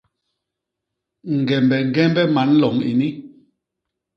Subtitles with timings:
[1.37, 3.09] Ñgembe ñgembe man loñ ini.